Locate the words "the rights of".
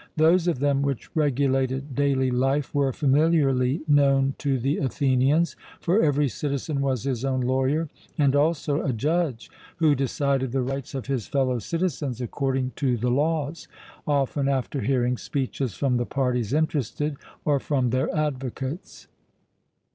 10.53-11.05